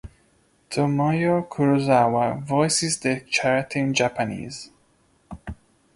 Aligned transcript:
Tomoyo 0.71 1.43
Kurosawa 1.47 2.41
voices 2.43 2.97
the 3.01 3.19
character 3.19 3.77
in 3.77 3.93
Japanese. 3.93 4.71